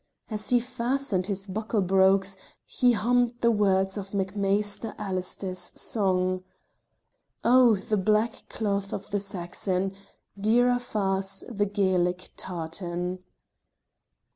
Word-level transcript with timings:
As 0.31 0.49
he 0.49 0.59
fastened 0.59 1.27
his 1.27 1.45
buckled 1.45 1.85
brogues, 1.85 2.35
he 2.65 2.93
hummed 2.93 3.35
the 3.41 3.51
words 3.51 3.97
of 3.99 4.13
MacMhaister 4.15 4.95
Allister's 4.97 5.71
songs: 5.79 6.41
"Oh! 7.43 7.75
the 7.75 7.97
black 7.97 8.49
cloth 8.49 8.93
of 8.93 9.11
the 9.11 9.19
Saxon, 9.19 9.93
Dearer 10.35 10.79
far's 10.79 11.43
the 11.47 11.67
Gaelic 11.67 12.31
tartan!" 12.35 13.19